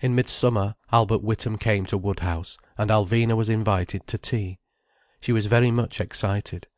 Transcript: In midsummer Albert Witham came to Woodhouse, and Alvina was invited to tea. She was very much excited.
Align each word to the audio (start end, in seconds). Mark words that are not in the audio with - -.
In 0.00 0.14
midsummer 0.14 0.76
Albert 0.92 1.20
Witham 1.20 1.58
came 1.58 1.84
to 1.86 1.98
Woodhouse, 1.98 2.58
and 2.76 2.90
Alvina 2.92 3.36
was 3.36 3.48
invited 3.48 4.06
to 4.06 4.16
tea. 4.16 4.60
She 5.20 5.32
was 5.32 5.46
very 5.46 5.72
much 5.72 6.00
excited. 6.00 6.68